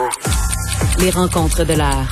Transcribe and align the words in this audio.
Radio. 0.00 1.04
Les 1.04 1.10
rencontres 1.10 1.64
de 1.64 1.74
l'heure. 1.74 2.08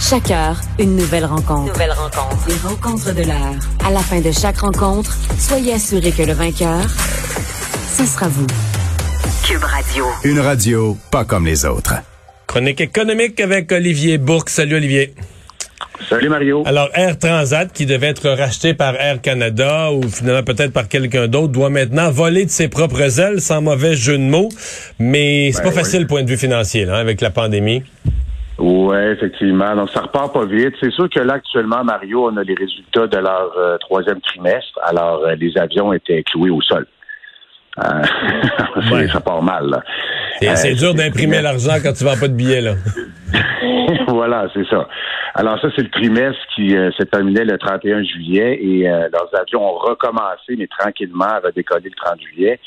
Chaque 0.00 0.30
heure, 0.30 0.60
une 0.78 0.96
nouvelle 0.96 1.24
rencontre. 1.24 1.72
Nouvelle 1.72 1.92
rencontre. 1.92 2.48
Les 2.48 2.68
rencontres 2.68 3.14
de 3.14 3.22
l'heure. 3.22 3.54
À 3.84 3.90
la 3.90 4.00
fin 4.00 4.20
de 4.20 4.32
chaque 4.32 4.58
rencontre, 4.58 5.16
soyez 5.38 5.74
assurés 5.74 6.12
que 6.12 6.22
le 6.22 6.32
vainqueur, 6.32 6.82
ce 7.96 8.04
sera 8.06 8.28
vous. 8.28 8.46
Cube 9.44 9.62
Radio. 9.62 10.06
Une 10.24 10.40
radio 10.40 10.96
pas 11.10 11.24
comme 11.24 11.46
les 11.46 11.64
autres. 11.64 11.94
Chronique 12.46 12.80
économique 12.80 13.40
avec 13.40 13.70
Olivier 13.72 14.18
Bourque. 14.18 14.50
Salut 14.50 14.76
Olivier. 14.76 15.14
Salut 16.08 16.28
Mario. 16.28 16.62
Alors 16.66 16.88
Air 16.94 17.18
Transat, 17.18 17.72
qui 17.72 17.86
devait 17.86 18.08
être 18.08 18.28
racheté 18.30 18.74
par 18.74 18.94
Air 18.96 19.20
Canada 19.20 19.90
ou 19.92 20.02
finalement 20.08 20.42
peut-être 20.42 20.72
par 20.72 20.88
quelqu'un 20.88 21.28
d'autre, 21.28 21.52
doit 21.52 21.70
maintenant 21.70 22.10
voler 22.10 22.44
de 22.44 22.50
ses 22.50 22.68
propres 22.68 23.20
ailes, 23.20 23.40
sans 23.40 23.60
mauvais 23.62 23.94
jeu 23.94 24.18
de 24.18 24.22
mots. 24.22 24.48
Mais 24.98 25.50
c'est 25.52 25.62
Ben 25.62 25.70
pas 25.70 25.74
facile, 25.76 26.06
point 26.06 26.22
de 26.22 26.28
vue 26.30 26.36
financier, 26.38 26.84
là, 26.84 26.96
avec 26.98 27.20
la 27.20 27.30
pandémie. 27.30 27.82
Oui, 28.58 28.96
effectivement. 29.12 29.74
Donc, 29.74 29.88
ça 29.90 30.00
repart 30.02 30.34
pas 30.34 30.44
vite. 30.44 30.74
C'est 30.80 30.90
sûr 30.92 31.08
que 31.08 31.20
là, 31.20 31.34
actuellement, 31.34 31.82
Mario, 31.82 32.28
on 32.30 32.36
a 32.36 32.42
les 32.42 32.54
résultats 32.54 33.06
de 33.06 33.16
leur 33.16 33.52
euh, 33.58 33.78
troisième 33.78 34.20
trimestre. 34.20 34.78
Alors, 34.84 35.22
euh, 35.24 35.34
les 35.36 35.56
avions 35.56 35.92
étaient 35.94 36.22
cloués 36.24 36.50
au 36.50 36.60
sol. 36.60 36.86
Euh, 37.82 37.82
Ouais. 38.92 39.08
Ça 39.08 39.20
part 39.20 39.42
mal. 39.42 39.66
là. 39.70 39.82
Et 40.42 40.54
c'est 40.56 40.74
dur 40.74 40.94
d'imprimer 40.94 41.40
l'argent 41.42 41.76
quand 41.82 41.92
tu 41.92 42.04
vends 42.04 42.16
pas 42.18 42.28
de 42.28 42.34
billets, 42.34 42.60
là. 42.60 42.74
voilà, 44.08 44.48
c'est 44.54 44.66
ça. 44.66 44.88
Alors 45.34 45.60
ça, 45.60 45.68
c'est 45.76 45.82
le 45.82 45.90
trimestre 45.90 46.40
qui 46.54 46.76
euh, 46.76 46.90
s'est 46.98 47.06
terminé 47.06 47.44
le 47.44 47.56
31 47.58 48.02
juillet 48.02 48.58
et 48.60 48.88
euh, 48.88 49.08
leurs 49.12 49.28
avions 49.38 49.62
ont 49.62 49.78
recommencé, 49.78 50.56
mais 50.56 50.66
tranquillement, 50.66 51.26
avaient 51.26 51.52
décollé 51.52 51.88
le 51.88 51.94
30 51.94 52.20
juillet. 52.20 52.60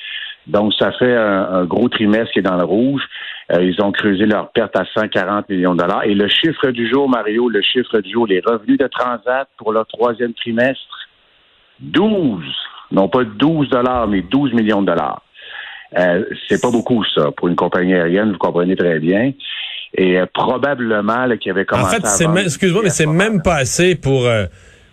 Donc, 0.48 0.74
ça 0.74 0.92
fait 0.94 1.16
un, 1.16 1.64
gros 1.66 1.88
trimestre 1.88 2.32
qui 2.34 2.40
est 2.40 2.44
dans 2.44 2.58
le 2.58 2.66
rouge. 2.66 3.04
Euh, 3.52 3.64
ils 3.64 3.82
ont 3.82 3.92
creusé 3.92 4.26
leur 4.26 4.52
perte 4.52 4.78
à 4.78 4.86
140 4.94 5.50
millions 5.50 5.74
de 5.74 5.80
dollars. 5.80 6.04
Et 6.04 6.14
le 6.14 6.28
chiffre 6.28 6.70
du 6.72 6.90
jour, 6.90 7.10
Mario, 7.10 7.50
le 7.50 7.62
chiffre 7.62 8.00
du 8.00 8.12
jour, 8.12 8.28
les 8.28 8.42
revenus 8.42 8.78
de 8.78 8.88
Transat 8.88 9.48
pour 9.58 9.72
leur 9.72 9.86
troisième 9.88 10.34
trimestre, 10.34 11.08
12, 11.80 12.44
non 12.92 13.08
pas 13.08 13.24
12 13.24 13.70
dollars, 13.70 14.08
mais 14.08 14.22
12 14.22 14.54
millions 14.54 14.82
de 14.82 14.88
dollars. 14.88 15.22
Euh, 15.98 16.24
c'est 16.48 16.62
pas 16.62 16.72
beaucoup, 16.72 17.04
ça, 17.04 17.32
pour 17.32 17.48
une 17.48 17.56
compagnie 17.56 17.94
aérienne, 17.94 18.32
vous 18.32 18.38
comprenez 18.38 18.76
très 18.76 19.00
bien. 19.00 19.32
Et 19.96 20.18
euh, 20.20 20.26
probablement 20.34 21.28
qu'il 21.40 21.52
avait 21.52 21.62
En 21.62 21.78
commencé 21.78 21.96
fait, 21.98 22.06
à 22.06 22.10
c'est 22.10 22.26
excuse-moi, 22.46 22.82
mais 22.84 22.90
c'est 22.90 23.06
même 23.06 23.42
pas 23.42 23.56
assez 23.58 23.94
pour, 23.96 24.26
euh, 24.26 24.46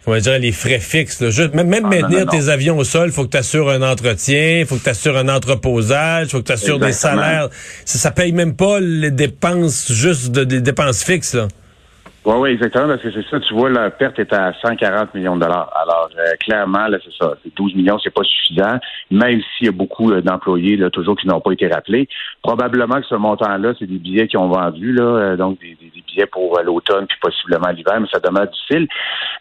comment 0.05 0.19
dire, 0.19 0.38
les 0.38 0.53
frais 0.53 0.78
fixes. 0.78 1.21
là. 1.22 1.31
Juste, 1.31 1.55
même 1.55 1.69
même 1.69 1.84
Ah, 1.87 1.88
maintenir 1.88 2.21
non, 2.21 2.25
non. 2.27 2.31
tes 2.38 2.49
avions 2.50 2.77
au 2.77 2.84
sol, 2.84 3.10
faut 3.10 3.25
que 3.25 3.31
tu 3.31 3.37
assures 3.39 3.71
un 3.71 3.81
entretien, 3.83 4.65
faut 4.69 4.77
que 4.77 4.83
tu 4.84 4.91
assures 4.91 5.16
un 5.16 5.28
entreposage, 5.28 6.28
faut 6.28 6.39
que 6.41 6.44
tu 6.47 6.53
assures 6.53 6.78
des 6.78 6.93
salaires. 6.93 7.49
Ça, 7.84 7.99
ça 7.99 8.10
paye 8.10 8.33
même 8.33 8.55
pas 8.56 8.78
les 8.81 9.10
dépenses, 9.10 9.91
juste 9.93 10.33
de- 10.33 10.44
des 10.44 10.60
dépenses 10.60 11.03
fixes. 11.03 11.34
Là. 11.34 11.49
Oui, 12.27 12.35
oui, 12.39 12.51
exactement, 12.51 12.87
parce 12.89 13.01
que 13.03 13.11
c'est 13.11 13.27
ça, 13.31 13.41
tu 13.41 13.55
vois, 13.55 13.71
la 13.71 13.91
perte 13.91 14.19
est 14.19 14.31
à 14.35 14.53
140 14.61 15.15
millions 15.15 15.37
de 15.37 15.41
dollars. 15.41 15.73
Alors, 15.75 16.11
euh, 16.19 16.35
clairement, 16.39 16.87
là, 16.87 16.99
c'est 17.03 17.15
ça. 17.19 17.33
C'est 17.43 17.55
12 17.57 17.75
millions, 17.75 17.99
c'est 17.99 18.13
pas 18.13 18.23
suffisant, 18.25 18.79
même 19.11 19.41
s'il 19.57 19.67
y 19.67 19.69
a 19.69 19.73
beaucoup 19.73 20.13
euh, 20.13 20.21
d'employés, 20.21 20.77
là, 20.77 20.91
toujours 20.91 21.17
qui 21.17 21.27
n'ont 21.27 21.41
pas 21.41 21.53
été 21.53 21.67
rappelés. 21.67 22.09
Probablement 22.43 23.01
que 23.01 23.07
ce 23.07 23.15
montant-là, 23.15 23.73
c'est 23.79 23.87
des 23.87 23.97
billets 23.99 24.29
qui 24.29 24.37
ont 24.37 24.49
vendus, 24.49 24.93
là, 24.93 25.03
euh, 25.03 25.37
donc 25.37 25.59
des, 25.61 25.77
des- 25.81 25.91
des 25.95 26.03
billets 26.07 26.27
pour 26.27 26.59
euh, 26.59 26.63
l'automne 26.63 27.07
puis 27.07 27.17
possiblement 27.23 27.69
l'hiver, 27.71 27.99
mais 28.01 28.07
ça 28.13 28.21
demeure 28.21 28.49
difficile. 28.49 28.87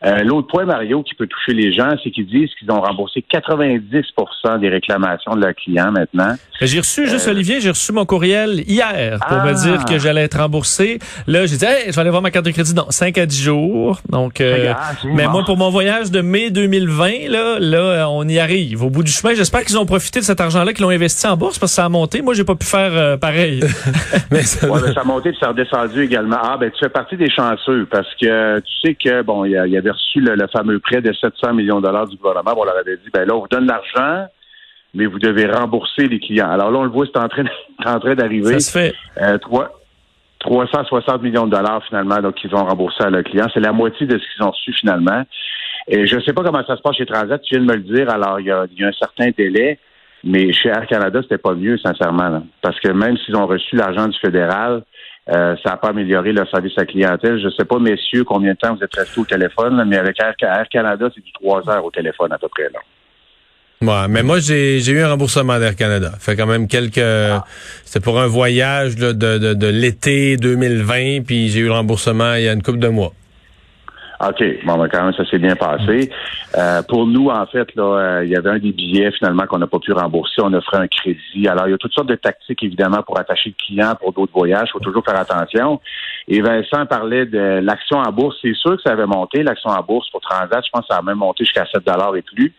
Euh, 0.06 0.20
L'autre 0.24 0.48
point, 0.48 0.64
Mario, 0.64 1.04
qui 1.04 1.16
peut 1.16 1.28
toucher 1.28 1.54
les 1.54 1.74
gens, 1.74 1.90
c'est 2.02 2.12
qu'ils 2.12 2.28
disent 2.28 2.50
qu'ils 2.58 2.72
ont 2.72 2.80
remboursé 2.80 3.22
90% 3.30 4.60
des 4.60 4.70
réclamations 4.70 5.36
de 5.36 5.42
leurs 5.42 5.56
clients 5.56 5.92
maintenant. 5.92 6.34
J'ai 6.62 6.80
reçu, 6.80 7.08
juste 7.08 7.28
Olivier, 7.28 7.60
j'ai 7.60 7.70
reçu 7.70 7.92
mon 7.92 8.06
courriel 8.06 8.62
hier 8.68 9.20
pour 9.28 9.38
Euh. 9.38 9.42
Ah. 9.42 9.46
me 9.48 9.54
dire 9.54 9.86
que 9.86 9.98
j'allais 10.00 10.24
être 10.24 10.38
remboursé. 10.40 11.00
Là, 11.28 11.46
j'ai 11.46 11.58
dit, 11.58 11.66
hey, 11.66 11.86
je 11.88 11.96
vais 11.96 12.02
aller 12.02 12.10
voir 12.10 12.22
ma 12.22 12.32
carte 12.32 12.46
de 12.46 12.52
crédit 12.52 12.69
dans 12.74 12.90
5 12.91 13.18
à 13.18 13.25
10 13.25 13.41
jours. 13.41 14.00
Donc, 14.09 14.41
euh, 14.41 14.74
mais 15.06 15.28
moi, 15.28 15.44
pour 15.46 15.57
mon 15.57 15.69
voyage 15.69 16.12
de 16.12 16.22
mai 16.22 16.50
2020, 16.52 17.30
là, 17.30 17.57
là, 17.59 18.09
on 18.09 18.28
y 18.28 18.40
arrive. 18.40 18.84
Au 18.84 18.90
bout 18.90 19.03
du 19.03 19.12
chemin, 19.12 19.34
j'espère 19.34 19.63
qu'ils 19.66 19.78
ont 19.78 19.85
profité 19.85 20.19
de 20.19 20.25
cet 20.25 20.40
argent-là, 20.41 20.74
qu'ils 20.74 20.84
l'ont 20.84 20.90
investi 20.90 21.28
en 21.28 21.38
bourse 21.38 21.59
parce 21.59 21.72
que 21.72 21.75
ça 21.75 21.85
a 21.85 21.90
monté. 21.90 22.22
Moi, 22.22 22.34
j'ai 22.34 22.44
pas 22.44 22.56
pu 22.56 22.66
faire 22.66 22.91
euh, 22.94 23.18
pareil. 23.18 23.62
Mais 24.31 24.41
ça- 24.44 24.68
Ouais, 24.69 24.80
ça 24.94 25.02
a 25.02 25.03
monté 25.03 25.30
puis 25.31 25.40
ça 25.40 25.47
a 25.47 25.50
redescendu 25.50 26.03
également. 26.03 26.38
Ah, 26.41 26.57
ben, 26.59 26.69
tu 26.72 26.80
fais 26.80 26.90
partie 26.90 27.18
des 27.18 27.30
chanceux 27.30 27.88
parce 27.91 28.07
que 28.22 28.59
tu 28.59 28.72
sais 28.84 28.96
que, 28.96 29.22
bon, 29.22 29.46
il, 29.46 29.51
y 29.51 29.57
avait 29.78 29.91
reçu 29.91 30.19
le, 30.22 30.36
le 30.36 30.47
fameux 30.47 30.80
prêt 30.80 31.01
de 31.01 31.12
700 31.13 31.53
millions 31.53 31.80
de 31.80 31.86
dollars 31.86 32.07
du 32.07 32.16
gouvernement. 32.18 32.53
Bon, 32.53 32.62
on 32.62 32.66
leur 32.66 32.78
avait 32.78 32.97
dit, 32.97 33.09
ben 33.13 33.25
là, 33.28 33.36
on 33.36 33.41
vous 33.41 33.47
donne 33.50 33.66
l'argent, 33.68 34.28
mais 34.94 35.06
vous 35.06 35.19
devez 35.19 35.46
rembourser 35.47 36.07
les 36.07 36.19
clients. 36.19 36.50
Alors 36.50 36.72
là, 36.72 36.80
on 36.80 36.84
le 36.84 36.90
voit, 36.90 37.06
c'est 37.12 37.19
en 37.19 37.28
train, 37.28 37.44
c'est 37.81 37.90
en 37.90 38.00
train 38.00 38.16
d'arriver. 38.16 38.59
ça 38.59 38.59
se 38.59 38.72
fait. 38.72 38.94
Euh, 39.22 39.38
trois- 39.38 39.79
360 40.40 41.22
millions 41.22 41.46
de 41.46 41.52
dollars 41.52 41.84
finalement, 41.88 42.18
donc 42.18 42.36
ils 42.44 42.54
ont 42.56 42.66
remboursé 42.66 43.04
à 43.04 43.10
leurs 43.10 43.24
clients. 43.24 43.48
C'est 43.54 43.60
la 43.60 43.72
moitié 43.72 44.08
de 44.08 44.18
ce 44.18 44.24
qu'ils 44.34 44.44
ont 44.46 44.52
reçu 44.52 44.74
finalement. 44.74 45.24
Et 45.88 46.06
je 46.08 46.16
ne 46.16 46.22
sais 46.22 46.34
pas 46.34 46.44
comment 46.44 46.64
ça 46.66 46.78
se 46.78 46.82
passe 46.82 46.96
chez 46.96 47.06
Transat, 47.06 47.42
tu 47.42 47.56
viens 47.56 47.66
de 47.66 47.72
me 47.72 47.76
le 47.76 47.84
dire, 47.84 48.10
alors 48.10 48.40
il 48.40 48.46
y 48.46 48.52
a, 48.52 48.66
y 48.78 48.84
a 48.84 48.88
un 48.88 48.94
certain 48.94 49.30
délai, 49.36 49.80
mais 50.24 50.52
chez 50.54 50.70
Air 50.70 50.86
Canada, 50.88 51.20
c'était 51.22 51.38
pas 51.38 51.54
mieux, 51.54 51.78
sincèrement. 51.78 52.30
là. 52.30 52.44
Parce 52.62 52.80
que 52.80 52.90
même 52.90 53.18
s'ils 53.18 53.36
ont 53.36 53.48
reçu 53.48 53.76
l'argent 53.76 54.08
du 54.08 54.18
fédéral, 54.20 54.84
euh, 55.30 55.56
ça 55.64 55.72
n'a 55.72 55.78
pas 55.78 55.90
amélioré 55.90 56.32
leur 56.32 56.50
service 56.50 56.78
à 56.78 56.86
clientèle. 56.86 57.40
Je 57.40 57.46
ne 57.46 57.52
sais 57.52 57.66
pas, 57.66 57.80
messieurs, 57.80 58.24
combien 58.24 58.54
de 58.54 58.58
temps 58.58 58.76
vous 58.76 58.84
êtes 58.84 58.96
restés 58.96 59.20
au 59.20 59.26
téléphone, 59.26 59.78
là, 59.78 59.86
mais 59.86 59.98
avec 59.98 60.22
Air, 60.22 60.34
Air 60.42 60.68
Canada, 60.70 61.10
c'est 61.14 61.24
du 61.24 61.32
trois 61.34 61.68
heures 61.70 61.86
au 61.86 61.92
téléphone 61.92 62.32
à 62.32 62.38
peu 62.38 62.48
près. 62.48 62.70
Là. 62.74 62.80
Ouais, 63.82 64.10
mais 64.10 64.24
moi, 64.24 64.40
j'ai 64.40 64.80
j'ai 64.82 64.92
eu 64.92 65.02
un 65.02 65.08
remboursement 65.08 65.58
d'Air 65.58 65.74
Canada. 65.74 66.12
Fait 66.20 66.36
quand 66.36 66.48
même 66.48 66.68
quelques... 66.68 66.98
Ah. 66.98 67.46
C'était 67.86 68.02
pour 68.02 68.20
un 68.20 68.28
voyage 68.28 68.98
là, 68.98 69.14
de, 69.14 69.38
de, 69.38 69.54
de 69.54 69.68
l'été 69.68 70.36
2020, 70.36 71.24
puis 71.26 71.48
j'ai 71.48 71.62
eu 71.62 71.68
le 71.68 71.72
remboursement 71.72 72.34
il 72.34 72.44
y 72.44 72.50
a 72.50 72.52
une 72.52 72.62
couple 72.62 72.80
de 72.80 72.90
mois. 72.90 73.14
OK. 74.22 74.44
Bon, 74.66 74.78
ben, 74.78 74.90
quand 74.90 75.04
même, 75.04 75.14
ça 75.14 75.24
s'est 75.26 75.40
bien 75.40 75.56
passé. 75.56 76.12
Euh, 76.58 76.82
pour 76.84 77.08
nous, 77.08 77.30
en 77.30 77.46
fait, 77.46 77.74
là, 77.76 77.84
euh, 77.84 78.26
il 78.26 78.32
y 78.32 78.36
avait 78.36 78.50
un 78.50 78.60
des 78.60 78.74
billets, 78.74 79.12
finalement, 79.12 79.46
qu'on 79.46 79.60
n'a 79.60 79.68
pas 79.68 79.80
pu 79.80 79.94
rembourser. 79.94 80.42
On 80.44 80.52
offrait 80.54 80.78
un 80.78 80.88
crédit. 80.88 81.48
Alors, 81.48 81.68
il 81.68 81.72
y 81.72 81.74
a 81.74 81.78
toutes 81.78 81.94
sortes 81.94 82.10
de 82.10 82.16
tactiques, 82.16 82.62
évidemment, 82.62 83.02
pour 83.04 83.18
attacher 83.18 83.56
le 83.58 83.66
client 83.66 83.94
pour 83.98 84.12
d'autres 84.12 84.34
voyages. 84.34 84.68
Il 84.68 84.72
faut 84.74 84.80
toujours 84.80 85.06
faire 85.06 85.18
attention. 85.18 85.80
Et 86.28 86.42
Vincent 86.42 86.86
parlait 86.86 87.28
de 87.28 87.62
l'action 87.64 87.98
en 87.98 88.12
bourse. 88.12 88.36
C'est 88.42 88.56
sûr 88.56 88.75
que 88.75 88.82
ça 88.82 88.92
avait 88.92 89.06
monté, 89.06 89.42
l'action 89.42 89.70
en 89.70 89.82
bourse 89.84 90.10
pour 90.10 90.20
Transat. 90.20 90.66
Je 90.66 90.70
pense 90.70 90.82
que 90.82 90.88
ça 90.94 90.98
a 90.98 91.02
même 91.02 91.18
monté 91.18 91.46
jusqu'à 91.46 91.66
7 91.66 91.82
et 92.18 92.22
plus. 92.22 92.54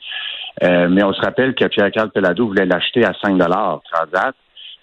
Euh, 0.63 0.89
mais 0.89 1.03
on 1.03 1.13
se 1.13 1.21
rappelle 1.21 1.55
que 1.55 1.65
Pierre-Carl 1.65 2.11
Pelado 2.11 2.47
voulait 2.47 2.67
l'acheter 2.67 3.05
à 3.05 3.13
5 3.21 3.39
Transat. 3.39 4.35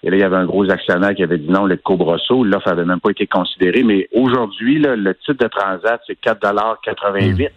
Et 0.02 0.10
là, 0.10 0.16
il 0.16 0.20
y 0.20 0.24
avait 0.24 0.36
un 0.36 0.46
gros 0.46 0.70
actionnaire 0.70 1.14
qui 1.14 1.22
avait 1.22 1.38
dit 1.38 1.50
non, 1.50 1.66
le 1.66 1.76
Cobrosso. 1.76 2.44
L'offre 2.44 2.68
n'avait 2.68 2.84
même 2.84 3.00
pas 3.00 3.10
été 3.10 3.26
considérée. 3.26 3.82
Mais 3.82 4.08
aujourd'hui, 4.12 4.78
le 4.78 5.14
titre 5.14 5.44
de 5.44 5.48
Transat, 5.48 6.00
c'est 6.06 6.18
4,88 6.20 7.50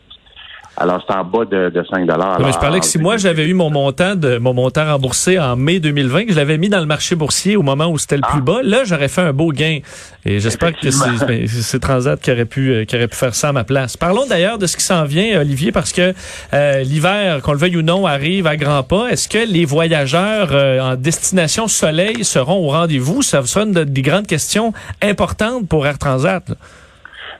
Alors, 0.78 1.04
c'est 1.06 1.14
en 1.14 1.24
bas 1.26 1.46
de, 1.46 1.70
de 1.70 1.84
5 1.84 2.06
dollars. 2.08 2.40
Je 2.52 2.58
parlais 2.58 2.80
que 2.80 2.86
si 2.86 2.98
moi 2.98 3.18
j'avais 3.18 3.46
eu 3.46 3.54
mon 3.54 3.70
montant 3.70 4.16
de 4.16 4.38
mon 4.38 4.54
montant 4.54 4.86
remboursé 4.86 5.38
en 5.38 5.56
mai 5.56 5.80
2020, 5.80 6.26
que 6.26 6.32
je 6.32 6.38
l'avais 6.38 6.58
mis 6.58 6.70
dans 6.70 6.80
le 6.80 6.86
marché 6.86 7.16
boursier 7.16 7.58
au 7.58 7.62
moment 7.62 7.88
où 7.88 7.98
c'était 7.98 8.16
le 8.16 8.24
plus 8.32 8.42
bas, 8.42 8.60
là 8.64 8.84
j'aurais 8.86 9.10
fait 9.10 9.22
un 9.22 9.34
beau 9.34 9.52
gain. 9.52 9.80
Et 10.26 10.40
j'espère 10.40 10.74
que 10.74 10.90
c'est 10.90 11.26
ben, 11.26 11.80
Transat 11.82 12.20
qui 12.22 12.32
aurait 12.32 12.46
pu 12.46 12.72
euh, 12.72 12.86
qui 12.86 12.96
aurait 12.96 13.08
pu 13.08 13.18
faire 13.18 13.36
ça 13.36 13.50
à 13.50 13.52
ma 13.52 13.64
place. 13.64 13.98
Parlons 13.98 14.26
d'ailleurs 14.26 14.58
de 14.58 14.66
ce 14.66 14.78
qui 14.78 14.84
s'en 14.84 15.04
vient, 15.04 15.42
Olivier, 15.42 15.72
parce 15.72 15.92
que 15.92 16.14
euh, 16.54 16.82
l'hiver, 16.84 17.42
qu'on 17.42 17.52
le 17.52 17.58
veuille 17.58 17.78
ou 17.78 17.82
non, 17.82 18.06
arrive 18.06 18.48
à 18.48 18.56
grands 18.56 18.84
pas. 18.84 19.10
Est-ce 19.10 19.28
que 19.28 19.46
les 19.46 19.66
voyageurs 19.66 20.50
euh, 20.52 20.80
en 20.80 20.96
destination 20.96 21.68
soleil 21.68 22.24
seront 22.24 22.66
au 22.66 22.70
rendez-vous? 22.70 23.22
Ça 23.24 23.44
sera 23.46 23.66
une 23.66 23.74
des 23.74 24.02
grandes 24.02 24.28
questions 24.28 24.74
importantes 25.02 25.68
pour 25.68 25.86
Air 25.86 25.98
Transat. 25.98 26.48
là? 26.48 26.56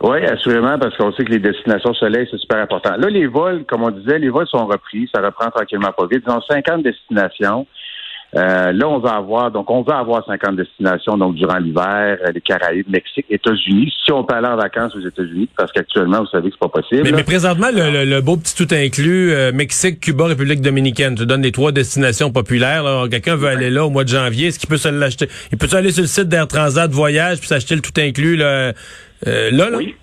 Oui, 0.04 0.26
assurément, 0.26 0.80
parce 0.80 0.98
qu'on 0.98 1.12
sait 1.12 1.24
que 1.24 1.32
les 1.32 1.40
destinations 1.40 1.94
soleil, 1.94 2.28
c'est 2.32 2.40
super 2.40 2.58
important. 2.58 2.96
Là, 2.98 3.08
les 3.08 3.28
vols, 3.28 3.66
comme 3.66 3.84
on 3.84 3.92
disait, 3.92 4.18
les 4.18 4.30
vols 4.30 4.48
sont 4.48 4.66
repris, 4.66 5.08
ça 5.14 5.22
reprend 5.22 5.52
tranquillement 5.52 5.92
pas 5.92 6.08
vite. 6.08 6.24
Ils 6.26 6.32
ont 6.32 6.42
50 6.42 6.82
destinations. 6.82 7.68
Euh, 8.34 8.72
là, 8.72 8.88
on 8.88 9.00
va 9.00 9.16
avoir, 9.16 9.52
donc 9.52 9.70
on 9.70 9.82
va 9.82 9.98
avoir 9.98 10.26
50 10.26 10.56
destinations, 10.56 11.18
donc 11.18 11.36
durant 11.36 11.58
l'hiver, 11.58 12.18
euh, 12.26 12.32
les 12.34 12.40
Caraïbes, 12.40 12.88
Mexique, 12.90 13.26
États-Unis, 13.30 13.94
si 14.06 14.12
on 14.14 14.24
peut 14.24 14.36
aller 14.36 14.48
en 14.48 14.56
vacances 14.56 14.96
aux 14.96 15.02
États-Unis, 15.06 15.50
parce 15.58 15.70
qu'actuellement, 15.74 16.20
vous 16.20 16.28
savez 16.28 16.50
que 16.50 16.56
c'est 16.56 16.70
pas 16.72 16.82
possible. 16.82 17.02
Mais, 17.04 17.12
mais 17.12 17.24
présentement, 17.26 17.68
le, 17.74 17.92
le- 17.92 18.06
le 18.06 18.22
beau 18.22 18.38
petit 18.38 18.56
tout 18.56 18.74
inclus, 18.74 19.34
euh, 19.34 19.52
Mexique, 19.52 20.00
Cuba, 20.00 20.28
République 20.28 20.62
dominicaine, 20.62 21.16
tu 21.16 21.26
donnes 21.26 21.42
les 21.42 21.52
trois 21.52 21.74
destinations 21.74 22.32
populaires. 22.32 22.86
Quelqu'un 23.12 23.36
veut 23.36 23.50
aller 23.50 23.70
là 23.70 23.86
au 23.86 23.90
mois 23.90 24.06
de 24.06 24.10
janvier, 24.10 24.48
est-ce 24.48 24.60
qu'il 24.60 24.70
peut 24.70 24.78
se 24.78 24.88
l'acheter? 24.88 25.28
Il 25.52 25.58
peut 25.58 25.68
aller 25.76 25.92
sur 25.92 26.04
le 26.04 26.08
site 26.08 26.30
d'Air 26.30 26.48
Transat 26.48 26.90
Voyage 26.90 27.40
puis 27.40 27.48
s'acheter 27.50 27.76
le 27.76 27.82
tout 27.82 28.00
inclus 28.00 28.38
là, 28.38 28.46
euh, 29.28 29.52
là, 29.52 29.70
là? 29.70 29.78
Oui. 29.78 29.96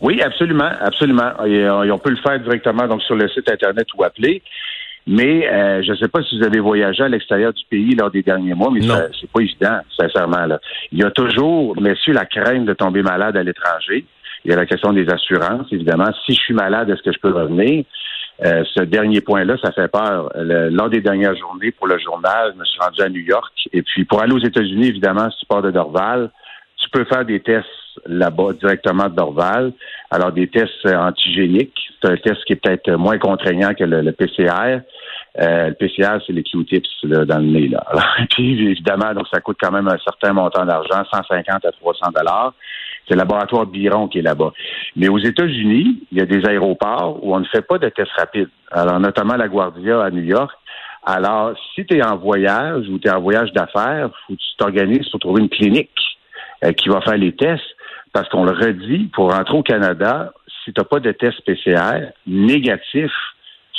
Oui, 0.00 0.22
absolument, 0.22 0.70
absolument. 0.80 1.32
Et, 1.44 1.64
euh, 1.64 1.82
et 1.82 1.90
on 1.90 1.98
peut 1.98 2.10
le 2.10 2.16
faire 2.18 2.38
directement 2.38 2.86
donc 2.86 3.02
sur 3.02 3.16
le 3.16 3.28
site 3.30 3.50
internet 3.50 3.88
ou 3.98 4.04
appeler. 4.04 4.42
Mais 5.06 5.48
euh, 5.48 5.82
je 5.82 5.92
ne 5.92 5.96
sais 5.96 6.08
pas 6.08 6.22
si 6.22 6.38
vous 6.38 6.44
avez 6.44 6.60
voyagé 6.60 7.02
à 7.02 7.08
l'extérieur 7.08 7.52
du 7.52 7.64
pays 7.70 7.94
lors 7.94 8.10
des 8.10 8.22
derniers 8.22 8.54
mois, 8.54 8.70
mais 8.70 8.80
c'est 9.18 9.30
pas 9.30 9.40
évident, 9.40 9.78
sincèrement. 9.98 10.44
Là. 10.46 10.60
Il 10.92 10.98
y 10.98 11.04
a 11.04 11.10
toujours, 11.10 11.80
messieurs, 11.80 12.12
la 12.12 12.26
crainte 12.26 12.66
de 12.66 12.74
tomber 12.74 13.02
malade 13.02 13.36
à 13.36 13.42
l'étranger. 13.42 14.04
Il 14.44 14.50
y 14.50 14.54
a 14.54 14.56
la 14.56 14.66
question 14.66 14.92
des 14.92 15.08
assurances, 15.08 15.66
évidemment. 15.72 16.10
Si 16.26 16.34
je 16.34 16.40
suis 16.40 16.54
malade, 16.54 16.90
est-ce 16.90 17.02
que 17.02 17.12
je 17.12 17.18
peux 17.18 17.32
revenir? 17.32 17.84
Euh, 18.44 18.62
ce 18.72 18.82
dernier 18.84 19.20
point-là, 19.20 19.56
ça 19.62 19.72
fait 19.72 19.88
peur. 19.88 20.30
Le- 20.36 20.68
lors 20.68 20.88
des 20.88 21.00
dernières 21.00 21.34
journées 21.36 21.72
pour 21.72 21.88
le 21.88 21.98
journal, 21.98 22.52
je 22.54 22.58
me 22.60 22.64
suis 22.64 22.78
rendu 22.78 23.00
à 23.02 23.08
New 23.08 23.22
York. 23.22 23.52
Et 23.72 23.82
puis, 23.82 24.04
pour 24.04 24.22
aller 24.22 24.32
aux 24.32 24.38
États-Unis, 24.38 24.88
évidemment, 24.88 25.28
si 25.30 25.38
tu 25.40 25.46
pars 25.46 25.62
de 25.62 25.72
Dorval, 25.72 26.30
tu 26.76 26.88
peux 26.90 27.04
faire 27.06 27.24
des 27.24 27.40
tests 27.40 27.66
là-bas 28.06 28.52
directement 28.60 29.08
de 29.08 29.14
Dorval. 29.14 29.72
Alors, 30.10 30.32
des 30.32 30.48
tests 30.48 30.86
euh, 30.86 30.96
antigéniques. 30.96 31.76
C'est 32.00 32.10
un 32.10 32.16
test 32.16 32.44
qui 32.44 32.54
est 32.54 32.56
peut-être 32.56 32.90
moins 32.92 33.18
contraignant 33.18 33.74
que 33.74 33.84
le, 33.84 34.02
le 34.02 34.12
PCR. 34.12 34.80
Euh, 35.40 35.68
le 35.68 35.74
PCR, 35.74 36.18
c'est 36.26 36.32
les 36.32 36.42
Q-tips 36.42 36.88
là, 37.04 37.24
dans 37.24 37.38
le 37.38 37.46
nez. 37.46 37.68
Là. 37.68 37.84
Alors, 37.90 38.16
puis, 38.30 38.70
évidemment, 38.70 39.12
donc 39.14 39.26
ça 39.32 39.40
coûte 39.40 39.58
quand 39.60 39.72
même 39.72 39.88
un 39.88 39.98
certain 39.98 40.32
montant 40.32 40.64
d'argent, 40.64 41.02
150 41.12 41.64
à 41.64 41.72
300 41.72 42.10
dollars. 42.14 42.54
C'est 43.06 43.14
le 43.14 43.18
laboratoire 43.18 43.66
Biron 43.66 44.08
qui 44.08 44.18
est 44.18 44.22
là-bas. 44.22 44.52
Mais 44.96 45.08
aux 45.08 45.18
États-Unis, 45.18 46.02
il 46.12 46.18
y 46.18 46.20
a 46.20 46.26
des 46.26 46.44
aéroports 46.46 47.18
où 47.22 47.34
on 47.34 47.40
ne 47.40 47.46
fait 47.46 47.62
pas 47.62 47.78
de 47.78 47.88
tests 47.88 48.12
rapides. 48.18 48.50
Alors, 48.70 49.00
notamment 49.00 49.36
la 49.36 49.48
Guardia 49.48 50.02
à 50.02 50.10
New 50.10 50.24
York. 50.24 50.52
Alors, 51.04 51.54
si 51.74 51.86
tu 51.86 51.96
es 51.96 52.04
en 52.04 52.16
voyage 52.16 52.86
ou 52.88 52.98
tu 52.98 53.08
es 53.08 53.10
en 53.10 53.20
voyage 53.20 53.52
d'affaires, 53.52 54.10
faut 54.26 54.34
que 54.34 54.38
tu 54.38 54.56
t'organises 54.58 55.08
pour 55.08 55.20
trouver 55.20 55.42
une 55.42 55.48
clinique 55.48 55.90
euh, 56.64 56.72
qui 56.72 56.88
va 56.88 57.00
faire 57.00 57.16
les 57.16 57.34
tests. 57.34 57.62
Parce 58.18 58.30
qu'on 58.30 58.42
le 58.42 58.50
redit, 58.50 59.08
pour 59.14 59.32
rentrer 59.32 59.56
au 59.56 59.62
Canada, 59.62 60.32
si 60.64 60.72
tu 60.72 60.80
n'as 60.80 60.84
pas 60.84 60.98
de 60.98 61.12
test 61.12 61.40
PCR 61.46 62.10
négatif, 62.26 63.12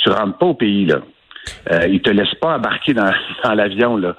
tu 0.02 0.08
rentres 0.08 0.38
pas 0.38 0.46
au 0.46 0.54
pays. 0.54 0.86
là. 0.86 1.02
Euh, 1.70 1.86
ils 1.88 2.00
te 2.00 2.08
laissent 2.08 2.34
pas 2.40 2.56
embarquer 2.56 2.94
dans, 2.94 3.12
dans 3.44 3.52
l'avion. 3.52 3.98
là. 3.98 4.16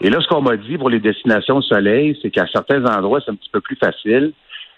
Et 0.00 0.08
là, 0.08 0.20
ce 0.22 0.26
qu'on 0.28 0.40
m'a 0.40 0.56
dit 0.56 0.78
pour 0.78 0.88
les 0.88 1.00
destinations 1.00 1.60
soleil, 1.60 2.18
c'est 2.22 2.30
qu'à 2.30 2.46
certains 2.50 2.82
endroits, 2.86 3.20
c'est 3.22 3.30
un 3.30 3.34
petit 3.34 3.50
peu 3.52 3.60
plus 3.60 3.76
facile. 3.76 4.32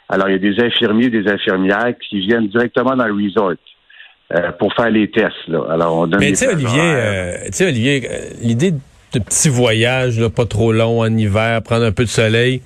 Alors, 0.08 0.28
il 0.28 0.32
y 0.32 0.34
a 0.34 0.38
des 0.38 0.60
infirmiers, 0.60 1.08
des 1.08 1.28
infirmières 1.28 1.94
qui 2.08 2.18
viennent 2.18 2.48
directement 2.48 2.96
dans 2.96 3.06
le 3.06 3.14
resort 3.14 3.52
euh, 4.34 4.50
pour 4.58 4.74
faire 4.74 4.90
les 4.90 5.08
tests. 5.08 5.46
Là. 5.46 5.60
Alors, 5.70 5.98
on 5.98 6.06
donne 6.08 6.18
Mais 6.18 6.32
des 6.32 6.32
tu 6.32 6.38
sais, 6.38 6.52
Olivier, 6.52 6.80
euh, 6.82 7.36
Olivier, 7.60 8.08
euh, 8.10 8.18
l'idée 8.42 8.72
de 8.72 9.18
petits 9.20 9.50
voyages, 9.50 10.18
là, 10.18 10.30
pas 10.30 10.46
trop 10.46 10.72
longs 10.72 11.00
en 11.02 11.16
hiver, 11.16 11.62
prendre 11.62 11.84
un 11.84 11.92
peu 11.92 12.02
de 12.02 12.08
soleil. 12.08 12.60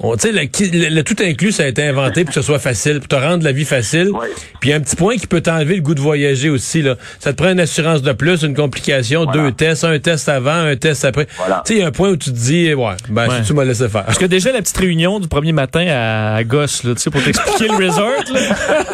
On, 0.00 0.16
tu 0.16 0.28
sais, 0.28 0.32
le, 0.32 0.40
le- 0.88 0.94
le 0.94 1.02
tout 1.04 1.14
inclus, 1.20 1.52
ça 1.52 1.62
a 1.62 1.66
été 1.66 1.82
inventé 1.86 2.24
pour 2.24 2.34
que 2.34 2.40
ce 2.40 2.44
soit 2.44 2.58
facile, 2.58 2.98
pour 2.98 3.08
te 3.08 3.14
rendre 3.14 3.44
la 3.44 3.52
vie 3.52 3.64
facile. 3.64 4.10
Ouais. 4.10 4.26
Puis 4.60 4.72
un 4.72 4.80
petit 4.80 4.96
point 4.96 5.16
qui 5.16 5.26
peut 5.28 5.40
t'enlever 5.40 5.76
le 5.76 5.82
goût 5.82 5.94
de 5.94 6.00
voyager 6.00 6.50
aussi. 6.50 6.82
Là. 6.82 6.96
Ça 7.20 7.32
te 7.32 7.40
prend 7.40 7.52
une 7.52 7.60
assurance 7.60 8.02
de 8.02 8.12
plus, 8.12 8.42
une 8.42 8.54
complication, 8.56 9.24
Voilà. 9.24 9.42
deux 9.44 9.52
tests, 9.52 9.84
un 9.84 9.98
test 10.00 10.28
avant, 10.28 10.50
un 10.50 10.74
test 10.76 11.04
après. 11.04 11.28
Voilà. 11.36 11.62
Tu 11.64 11.72
sais, 11.74 11.78
il 11.78 11.82
y 11.82 11.84
a 11.84 11.88
un 11.88 11.92
point 11.92 12.10
où 12.10 12.16
tu 12.16 12.30
te 12.30 12.36
dis, 12.36 12.74
ouais, 12.74 12.94
ben, 13.08 13.28
Ouais. 13.28 13.36
si 13.40 13.46
tu 13.46 13.54
m'as 13.54 13.64
laissé 13.64 13.88
faire. 13.88 14.04
Parce 14.04 14.18
que 14.18 14.24
déjà, 14.26 14.50
la 14.52 14.60
petite 14.62 14.76
réunion 14.76 15.20
du 15.20 15.28
premier 15.28 15.52
matin 15.52 15.86
à, 15.88 16.34
à 16.34 16.44
Gosse, 16.44 16.82
là, 16.82 16.94
tu 16.94 17.00
sais, 17.00 17.10
pour 17.10 17.22
t'expliquer 17.22 17.68
le 17.68 17.86
resort, 17.86 18.24
là, 18.32 18.40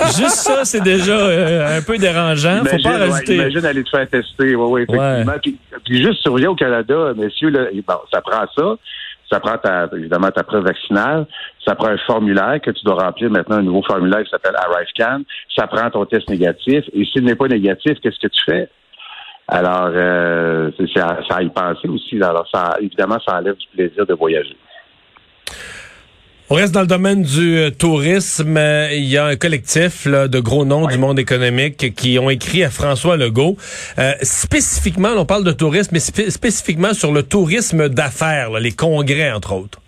juste 0.18 0.36
ça, 0.36 0.64
c'est 0.64 0.82
déjà 0.82 1.12
euh, 1.16 1.78
un 1.78 1.82
peu 1.82 1.96
dérangeant. 1.96 2.58
Faut 2.64 2.76
pas 2.82 2.98
ouais, 2.98 3.08
rajouter. 3.10 3.36
imagine 3.36 3.64
aller 3.64 3.84
te 3.84 3.90
faire 3.90 4.06
tester. 4.08 4.54
Oui, 4.54 4.54
oui, 4.54 4.82
effectivement. 4.82 5.38
Puis, 5.42 5.56
puis 5.84 6.02
juste 6.02 6.20
surveiller 6.20 6.48
au 6.48 6.54
Canada, 6.54 7.12
messieurs, 7.16 7.48
là, 7.48 7.60
bon, 7.88 7.94
ça 8.12 8.20
prend 8.20 8.44
ça. 8.54 8.74
Ça 9.30 9.38
prend 9.40 9.58
ta, 9.58 9.88
évidemment 9.96 10.30
ta 10.30 10.42
preuve 10.42 10.64
vaccinale. 10.64 11.26
Ça 11.64 11.74
prend 11.74 11.88
un 11.88 11.98
formulaire 11.98 12.60
que 12.60 12.70
tu 12.70 12.84
dois 12.84 12.94
remplir 12.94 13.30
maintenant, 13.30 13.56
un 13.56 13.62
nouveau 13.62 13.82
formulaire 13.82 14.24
qui 14.24 14.30
s'appelle 14.30 14.56
ArriveCan. 14.56 15.22
Ça 15.56 15.66
prend 15.66 15.88
ton 15.90 16.04
test 16.04 16.28
négatif. 16.28 16.84
Et 16.92 17.04
s'il 17.04 17.24
n'est 17.24 17.36
pas 17.36 17.46
négatif, 17.46 17.98
qu'est-ce 18.00 18.18
que 18.18 18.28
tu 18.28 18.44
fais? 18.44 18.68
Alors, 19.46 19.90
euh, 19.92 20.70
ça 20.94 21.16
à 21.30 21.42
y 21.42 21.48
penser 21.48 21.88
aussi. 21.88 22.16
Alors, 22.22 22.46
ça, 22.52 22.76
évidemment, 22.80 23.18
ça 23.26 23.38
enlève 23.38 23.56
du 23.56 23.66
plaisir 23.74 24.06
de 24.06 24.14
voyager. 24.14 24.56
On 26.52 26.56
reste 26.56 26.72
dans 26.74 26.80
le 26.80 26.88
domaine 26.88 27.22
du 27.22 27.56
euh, 27.58 27.70
tourisme. 27.70 28.58
Il 28.92 29.04
y 29.04 29.16
a 29.16 29.24
un 29.26 29.36
collectif 29.36 30.04
là, 30.04 30.26
de 30.26 30.40
gros 30.40 30.64
noms 30.64 30.88
du 30.88 30.98
monde 30.98 31.20
économique 31.20 31.94
qui 31.94 32.18
ont 32.18 32.28
écrit 32.28 32.64
à 32.64 32.70
François 32.70 33.16
Legault. 33.16 33.56
Euh, 34.00 34.14
spécifiquement, 34.22 35.10
on 35.16 35.24
parle 35.24 35.44
de 35.44 35.52
tourisme, 35.52 35.90
mais 35.92 36.00
spé- 36.00 36.28
spécifiquement 36.30 36.92
sur 36.92 37.12
le 37.12 37.22
tourisme 37.22 37.88
d'affaires, 37.88 38.50
les 38.58 38.72
congrès, 38.72 39.30
entre 39.30 39.52
autres. 39.52 39.80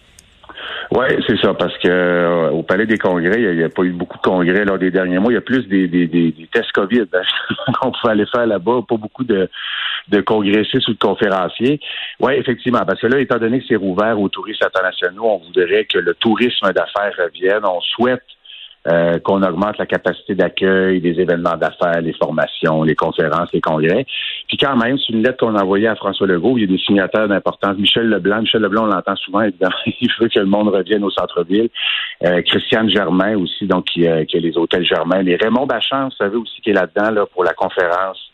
Oui, 0.94 1.06
c'est 1.26 1.38
ça, 1.38 1.54
parce 1.54 1.76
que 1.78 1.88
euh, 1.88 2.50
au 2.50 2.62
Palais 2.62 2.84
des 2.84 2.98
Congrès, 2.98 3.40
il 3.40 3.56
n'y 3.56 3.62
a, 3.62 3.70
pas 3.70 3.82
eu 3.82 3.92
beaucoup 3.92 4.18
de 4.18 4.22
congrès 4.22 4.62
lors 4.66 4.78
des 4.78 4.90
derniers 4.90 5.18
mois. 5.18 5.32
Il 5.32 5.36
y 5.36 5.38
a 5.38 5.42
plus 5.42 5.66
des, 5.66 5.88
des, 5.88 6.06
des, 6.06 6.32
des 6.32 6.46
tests 6.52 6.70
COVID 6.72 7.06
hein, 7.14 7.72
qu'on 7.80 7.92
pouvait 7.92 8.12
aller 8.12 8.26
faire 8.26 8.44
là-bas, 8.44 8.80
pas 8.86 8.96
beaucoup 8.98 9.24
de, 9.24 9.48
de 10.08 10.20
congressistes 10.20 10.86
ou 10.88 10.92
de 10.92 10.98
conférenciers. 10.98 11.80
Oui, 12.20 12.34
effectivement, 12.34 12.84
parce 12.86 13.00
que 13.00 13.06
là, 13.06 13.20
étant 13.20 13.38
donné 13.38 13.60
que 13.60 13.66
c'est 13.68 13.76
rouvert 13.76 14.20
aux 14.20 14.28
touristes 14.28 14.62
internationaux, 14.62 15.24
on 15.24 15.38
voudrait 15.38 15.86
que 15.86 15.96
le 15.96 16.12
tourisme 16.12 16.70
d'affaires 16.74 17.14
revienne. 17.16 17.64
On 17.64 17.80
souhaite 17.80 18.24
euh, 18.88 19.18
qu'on 19.20 19.42
augmente 19.42 19.78
la 19.78 19.86
capacité 19.86 20.34
d'accueil 20.34 21.00
des 21.00 21.20
événements 21.20 21.56
d'affaires, 21.56 22.00
les 22.00 22.14
formations, 22.14 22.82
les 22.82 22.96
conférences, 22.96 23.48
les 23.52 23.60
congrès. 23.60 24.04
Puis 24.48 24.56
quand 24.56 24.76
même, 24.76 24.98
c'est 24.98 25.12
une 25.12 25.22
lettre 25.22 25.38
qu'on 25.38 25.54
a 25.54 25.62
envoyée 25.62 25.86
à 25.86 25.94
François 25.94 26.26
Legault. 26.26 26.58
Il 26.58 26.62
y 26.62 26.64
a 26.64 26.66
des 26.66 26.82
signataires 26.82 27.28
d'importance. 27.28 27.76
Michel 27.76 28.08
Leblanc, 28.08 28.40
Michel 28.40 28.62
Leblanc, 28.62 28.84
on 28.84 28.86
l'entend 28.86 29.16
souvent. 29.16 29.42
Il 29.86 30.10
veut 30.20 30.28
que 30.28 30.40
le 30.40 30.46
monde 30.46 30.68
revienne 30.68 31.04
au 31.04 31.10
centre-ville. 31.10 31.68
Euh, 32.24 32.42
Christiane 32.42 32.90
Germain 32.90 33.36
aussi, 33.36 33.66
donc 33.66 33.84
qui, 33.84 34.06
euh, 34.08 34.24
qui 34.24 34.36
a 34.36 34.40
les 34.40 34.56
hôtels 34.56 34.84
Germain. 34.84 35.24
Et 35.26 35.36
Raymond 35.36 35.66
Bachand, 35.66 36.06
vous 36.06 36.16
savez 36.16 36.36
aussi 36.36 36.60
qui 36.60 36.70
est 36.70 36.74
là-dedans 36.74 37.10
là, 37.10 37.26
pour 37.26 37.44
la 37.44 37.52
conférence 37.54 38.31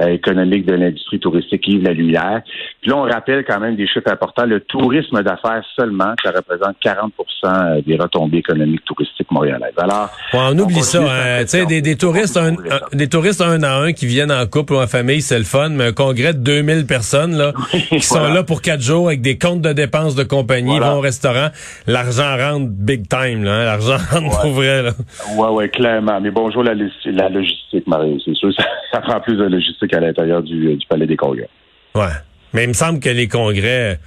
économique 0.00 0.66
de 0.66 0.74
l'industrie 0.74 1.20
touristique 1.20 1.66
Yves 1.68 1.82
Lalumière. 1.84 2.42
Puis 2.80 2.90
là, 2.90 2.96
on 2.96 3.02
rappelle 3.02 3.44
quand 3.46 3.60
même 3.60 3.76
des 3.76 3.86
chiffres 3.86 4.10
importants. 4.10 4.44
Le 4.46 4.60
tourisme 4.60 5.22
d'affaires 5.22 5.62
seulement, 5.76 6.14
ça 6.22 6.30
représente 6.32 6.76
40% 6.84 7.84
des 7.84 7.96
retombées 7.96 8.38
économiques 8.38 8.84
touristiques 8.84 9.30
montréalaises. 9.30 9.72
Alors, 9.76 10.10
Ouais, 10.32 10.40
on 10.50 10.58
oublie 10.58 10.80
ça. 10.82 10.98
hein. 11.00 11.04
Tu 11.42 11.48
sais, 11.48 11.58
pression. 11.58 11.66
des, 11.68 11.82
des 11.82 11.96
touristes 11.96 12.36
un, 12.36 12.54
un- 12.54 12.96
des 12.96 13.08
touristes 13.08 13.40
un 13.40 13.62
à 13.62 13.76
un 13.76 13.92
qui 13.92 14.06
viennent 14.06 14.32
en 14.32 14.46
couple 14.46 14.74
ou 14.74 14.76
en 14.80 14.86
famille, 14.86 15.22
c'est 15.22 15.38
le 15.38 15.44
fun, 15.44 15.68
mais 15.70 15.86
un 15.88 15.92
congrès 15.92 16.34
de 16.34 16.38
2000 16.38 16.86
personnes 16.86 17.36
là, 17.36 17.52
qui 17.70 18.00
sont 18.00 18.18
voilà. 18.18 18.34
là 18.34 18.42
pour 18.42 18.62
quatre 18.62 18.80
jours 18.82 19.06
avec 19.08 19.20
des 19.20 19.38
comptes 19.38 19.60
de 19.62 19.72
dépenses 19.72 20.14
de 20.14 20.24
compagnie, 20.24 20.70
Voilà. 20.78 20.90
vont 20.92 20.98
au 20.98 21.00
restaurant, 21.00 21.48
l'argent 21.86 22.36
rentre 22.36 22.66
big 22.70 23.08
time, 23.08 23.44
là, 23.44 23.52
hein. 23.52 23.64
l'argent 23.64 23.96
rentre 24.10 24.40
pour 24.42 24.50
vrai. 24.50 24.82
Là. 24.82 24.90
Oui, 25.36 25.46
oui, 25.52 25.70
clairement. 25.70 26.20
Mais 26.20 26.30
bonjour 26.30 26.62
la 26.64 26.74
logistique, 26.74 27.86
Marie. 27.86 28.20
C'est 28.24 28.34
sûr, 28.34 28.52
ça, 28.54 28.64
ça 28.92 29.00
prend 29.00 29.20
plus 29.20 29.36
de 29.36 29.44
logistique 29.44 29.83
à 29.92 30.00
l'intérieur 30.00 30.42
du, 30.42 30.76
du 30.76 30.86
Palais 30.86 31.06
des 31.06 31.16
Congrès. 31.16 31.48
Ouais. 31.94 32.12
Mais 32.52 32.64
il 32.64 32.68
me 32.68 32.72
semble 32.72 33.00
que 33.00 33.08
les 33.08 33.28
congrès, 33.28 33.98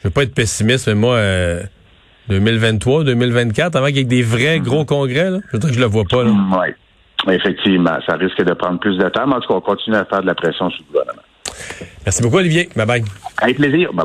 je 0.00 0.08
veux 0.08 0.10
pas 0.10 0.24
être 0.24 0.34
pessimiste, 0.34 0.88
mais 0.88 0.94
moi, 0.94 1.14
euh, 1.14 1.62
2023, 2.28 3.04
2024, 3.04 3.76
avant 3.76 3.86
qu'il 3.86 3.98
y 3.98 4.00
ait 4.00 4.04
des 4.04 4.22
vrais 4.22 4.58
gros 4.58 4.84
congrès, 4.84 5.30
là, 5.30 5.38
je 5.52 5.72
je 5.72 5.80
le 5.80 5.86
vois 5.86 6.04
pas. 6.04 6.24
Là. 6.24 6.30
Oui. 6.30 7.34
Effectivement, 7.34 7.98
ça 8.06 8.16
risque 8.16 8.42
de 8.42 8.54
prendre 8.54 8.78
plus 8.78 8.96
de 8.96 9.08
temps, 9.08 9.26
mais 9.26 9.34
en 9.34 9.40
tout 9.40 9.48
cas, 9.48 9.54
on 9.54 9.60
continue 9.60 9.96
à 9.96 10.04
faire 10.04 10.22
de 10.22 10.26
la 10.26 10.34
pression 10.34 10.70
sur 10.70 10.82
le 10.82 10.86
gouvernement. 10.86 11.22
Merci 12.04 12.22
beaucoup, 12.22 12.36
Olivier. 12.36 12.68
Bye 12.76 12.86
bye. 12.86 13.04
Avec 13.38 13.56
plaisir. 13.56 13.92
Bye 13.92 13.96